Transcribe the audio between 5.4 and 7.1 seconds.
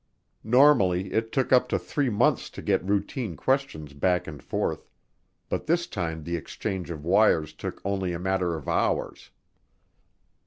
but this time the exchange of